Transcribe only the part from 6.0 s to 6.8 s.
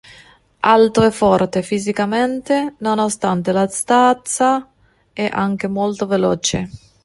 veloce.